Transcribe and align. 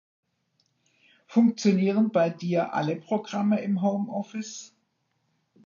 Funktionieren 1.27 2.11
bei 2.11 2.31
dir 2.31 2.73
alle 2.73 2.95
Programme 2.95 3.61
im 3.61 3.83
Homeoffice? 3.83 4.73